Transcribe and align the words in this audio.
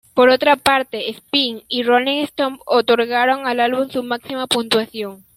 Por 0.15 0.29
otra 0.29 0.55
parte, 0.55 1.11
"Spin" 1.11 1.61
y 1.67 1.83
"Rolling 1.83 2.23
Stone" 2.23 2.57
otorgaron 2.65 3.45
al 3.45 3.59
álbum 3.59 3.87
su 3.91 4.01
máxima 4.01 4.47
puntuación. 4.47 5.23